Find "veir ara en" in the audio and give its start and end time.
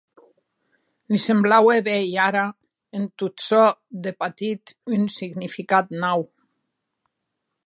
1.89-3.07